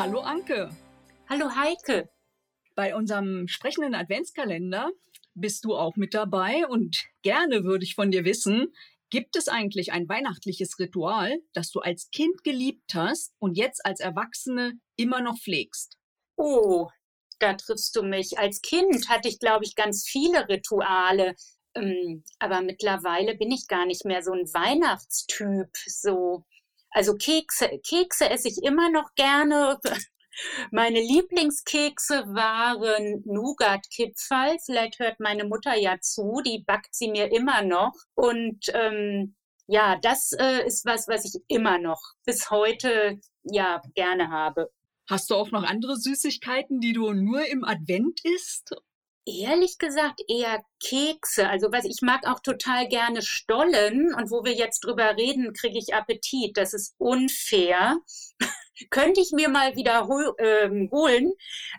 [0.00, 0.70] Hallo Anke.
[1.28, 2.08] Hallo Heike.
[2.74, 4.92] Bei unserem sprechenden Adventskalender
[5.34, 8.72] bist du auch mit dabei und gerne würde ich von dir wissen,
[9.10, 14.00] gibt es eigentlich ein weihnachtliches Ritual, das du als Kind geliebt hast und jetzt als
[14.00, 15.98] Erwachsene immer noch pflegst?
[16.36, 16.88] Oh,
[17.38, 18.38] da triffst du mich.
[18.38, 21.34] Als Kind hatte ich, glaube ich, ganz viele Rituale.
[21.74, 25.68] Ähm, aber mittlerweile bin ich gar nicht mehr so ein Weihnachtstyp.
[25.84, 26.46] So,
[26.90, 29.78] also Kekse, Kekse esse ich immer noch gerne.
[30.70, 34.58] Meine Lieblingskekse waren Nougat-Kipferl.
[34.64, 37.92] Vielleicht hört meine Mutter ja zu, die backt sie mir immer noch.
[38.14, 39.34] Und ähm,
[39.66, 44.70] ja, das äh, ist was, was ich immer noch bis heute ja gerne habe.
[45.08, 48.74] Hast du auch noch andere Süßigkeiten, die du nur im Advent isst?
[49.30, 51.48] Ehrlich gesagt eher Kekse.
[51.48, 55.78] Also was ich mag auch total gerne Stollen und wo wir jetzt drüber reden, kriege
[55.78, 56.56] ich Appetit.
[56.56, 57.98] Das ist unfair.
[58.90, 60.08] Könnte ich mir mal wieder
[60.38, 61.32] ähm, holen.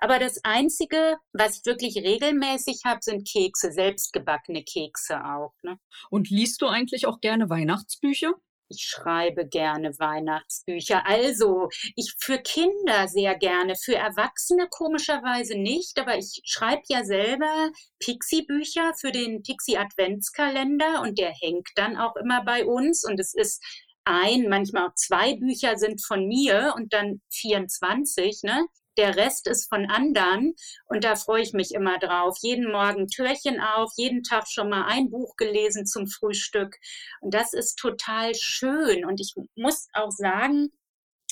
[0.00, 5.54] Aber das Einzige, was ich wirklich regelmäßig habe, sind Kekse, selbstgebackene Kekse auch.
[5.62, 5.78] Ne?
[6.10, 8.34] Und liest du eigentlich auch gerne Weihnachtsbücher?
[8.70, 11.06] Ich schreibe gerne Weihnachtsbücher.
[11.06, 17.70] Also, ich für Kinder sehr gerne, für Erwachsene komischerweise nicht, aber ich schreibe ja selber
[18.00, 23.62] Pixie-Bücher für den Pixie-Adventskalender und der hängt dann auch immer bei uns und es ist
[24.04, 28.66] ein, manchmal auch zwei Bücher sind von mir und dann 24, ne?
[28.98, 30.54] Der Rest ist von anderen
[30.86, 32.36] und da freue ich mich immer drauf.
[32.42, 36.76] Jeden Morgen Türchen auf, jeden Tag schon mal ein Buch gelesen zum Frühstück.
[37.20, 39.04] Und das ist total schön.
[39.06, 40.70] Und ich muss auch sagen,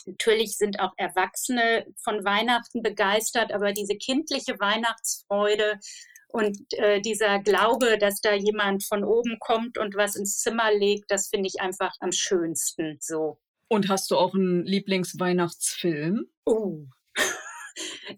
[0.09, 5.81] Natürlich sind auch Erwachsene von Weihnachten begeistert, aber diese kindliche Weihnachtsfreude
[6.29, 11.11] und äh, dieser Glaube, dass da jemand von oben kommt und was ins Zimmer legt,
[11.11, 13.41] das finde ich einfach am schönsten so.
[13.69, 16.27] Und hast du auch einen Lieblingsweihnachtsfilm?
[16.45, 16.85] Oh,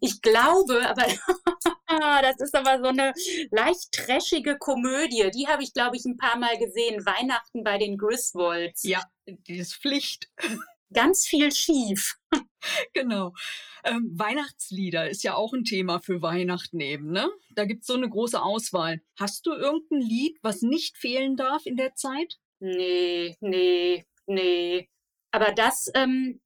[0.00, 1.04] ich glaube, aber
[2.22, 3.12] das ist aber so eine
[3.50, 5.30] leicht trashige Komödie.
[5.34, 7.04] Die habe ich, glaube ich, ein paar Mal gesehen.
[7.04, 8.82] Weihnachten bei den Griswolds.
[8.84, 10.30] Ja, die ist Pflicht.
[10.92, 12.16] Ganz viel schief.
[12.94, 13.34] genau.
[13.84, 17.28] Ähm, Weihnachtslieder ist ja auch ein Thema für Weihnachten eben, ne?
[17.54, 19.00] Da gibt es so eine große Auswahl.
[19.18, 22.38] Hast du irgendein Lied, was nicht fehlen darf in der Zeit?
[22.60, 24.88] Nee, nee, nee.
[25.30, 26.40] Aber das, ähm,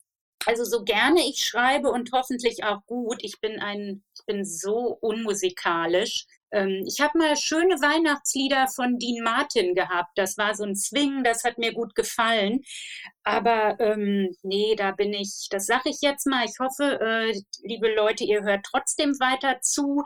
[0.47, 4.99] also so gerne ich schreibe und hoffentlich auch gut, ich bin ein, ich bin so
[5.01, 6.27] unmusikalisch.
[6.53, 10.11] Ähm, ich habe mal schöne Weihnachtslieder von Dean Martin gehabt.
[10.17, 12.61] Das war so ein Swing, das hat mir gut gefallen.
[13.25, 16.45] Aber ähm, nee, da bin ich, das sage ich jetzt mal.
[16.45, 20.03] Ich hoffe, äh, liebe Leute, ihr hört trotzdem weiter zu.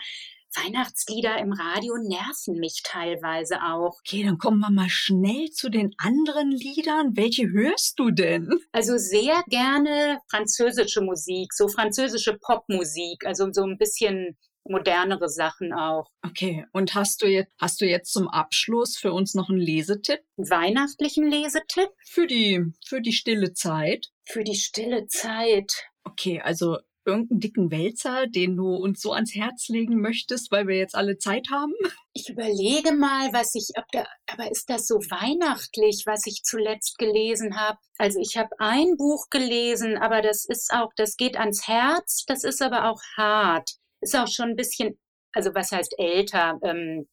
[0.56, 3.99] Weihnachtslieder im Radio nerven mich teilweise auch.
[4.00, 7.17] Okay, dann kommen wir mal schnell zu den anderen Liedern.
[7.17, 8.49] Welche hörst du denn?
[8.72, 14.37] Also sehr gerne französische Musik, so französische Popmusik, also so ein bisschen
[14.69, 16.11] modernere Sachen auch.
[16.22, 20.21] Okay, und hast du jetzt hast du jetzt zum Abschluss für uns noch einen Lesetipp?
[20.37, 24.09] Weihnachtlichen Lesetipp für die für die stille Zeit?
[24.25, 25.84] Für die stille Zeit.
[26.05, 30.77] Okay, also irgendeinen dicken Wälzer, den du uns so ans Herz legen möchtest, weil wir
[30.77, 31.72] jetzt alle Zeit haben?
[32.12, 36.99] Ich überlege mal, was ich, ob da, aber ist das so weihnachtlich, was ich zuletzt
[36.99, 37.78] gelesen habe?
[37.99, 42.44] Also ich habe ein Buch gelesen, aber das ist auch, das geht ans Herz, das
[42.44, 43.71] ist aber auch hart.
[44.00, 44.99] Ist auch schon ein bisschen,
[45.33, 47.06] also was heißt älter, ähm,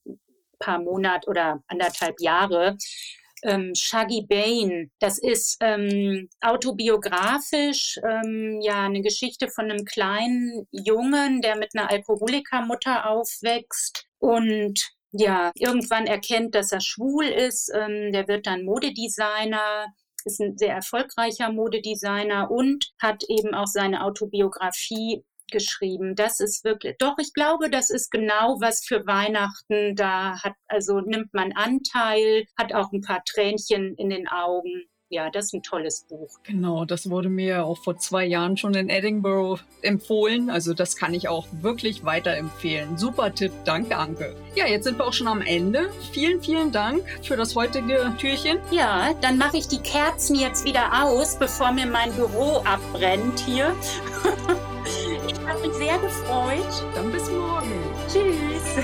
[0.64, 2.78] paar Monate oder anderthalb Jahre
[3.44, 4.90] ähm, Shaggy Bane.
[5.00, 11.90] Das ist ähm, autobiografisch, ähm, ja, eine Geschichte von einem kleinen Jungen, der mit einer
[11.90, 17.72] Alkoholikermutter aufwächst und ja, irgendwann erkennt, dass er schwul ist.
[17.74, 19.88] Ähm, der wird dann Modedesigner,
[20.26, 25.24] ist ein sehr erfolgreicher Modedesigner und hat eben auch seine Autobiografie
[25.54, 26.16] geschrieben.
[26.16, 29.96] Das ist wirklich, doch, ich glaube, das ist genau was für Weihnachten.
[29.96, 34.84] Da hat, also nimmt man Anteil, hat auch ein paar Tränchen in den Augen.
[35.14, 36.40] Ja, das ist ein tolles Buch.
[36.42, 40.50] Genau, das wurde mir auch vor zwei Jahren schon in Edinburgh empfohlen.
[40.50, 42.98] Also das kann ich auch wirklich weiterempfehlen.
[42.98, 44.36] Super Tipp, danke Anke.
[44.56, 45.92] Ja, jetzt sind wir auch schon am Ende.
[46.14, 48.58] Vielen, vielen Dank für das heutige Türchen.
[48.72, 53.76] Ja, dann mache ich die Kerzen jetzt wieder aus, bevor mir mein Büro abbrennt hier.
[55.54, 56.86] Ich habe mich sehr gefreut.
[56.96, 57.72] Dann bis morgen.
[58.08, 58.84] Tschüss.